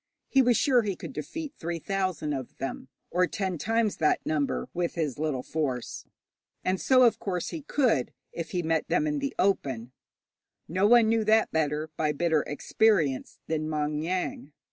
He 0.29 0.41
was 0.41 0.57
sure 0.57 0.81
he 0.81 0.95
could 0.95 1.13
defeat 1.13 1.53
three 1.59 1.77
thousand 1.77 2.33
of 2.33 2.57
them, 2.57 2.87
or 3.11 3.27
ten 3.27 3.59
times 3.59 3.97
that 3.97 4.25
number, 4.25 4.67
with 4.73 4.95
his 4.95 5.19
little 5.19 5.43
force, 5.43 6.05
and 6.65 6.81
so, 6.81 7.03
of 7.03 7.19
course, 7.19 7.49
he 7.49 7.61
could 7.61 8.11
if 8.33 8.49
he 8.49 8.63
met 8.63 8.87
them 8.87 9.05
in 9.05 9.19
the 9.19 9.35
open; 9.37 9.91
no 10.67 10.87
one 10.87 11.07
knew 11.07 11.23
that 11.25 11.51
better, 11.51 11.91
by 11.97 12.13
bitter 12.13 12.41
experience, 12.47 13.37
than 13.45 13.69
Maung 13.69 14.01
Yaing. 14.01 14.53